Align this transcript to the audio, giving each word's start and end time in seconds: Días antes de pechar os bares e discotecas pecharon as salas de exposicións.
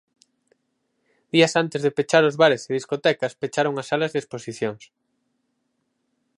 Días 1.33 1.53
antes 1.63 1.79
de 1.85 1.95
pechar 1.97 2.23
os 2.29 2.37
bares 2.41 2.61
e 2.69 2.75
discotecas 2.77 3.37
pecharon 3.41 3.75
as 3.77 3.87
salas 3.91 4.11
de 4.11 4.19
exposicións. 4.21 4.83